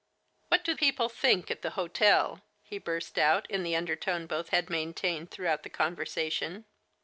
'* 0.25 0.47
What 0.47 0.63
do 0.63 0.75
people 0.75 1.09
think 1.09 1.51
at 1.51 1.61
the 1.61 1.69
hotel?" 1.77 2.41
he 2.71 2.79
burst 2.79 3.19
out 3.19 3.45
in 3.51 3.61
the 3.61 3.75
undertone 3.75 4.25
both 4.25 4.49
had 4.49 4.67
maintained 4.67 5.29
throughout 5.29 5.61
the 5.61 5.69
conversation. 5.69 6.65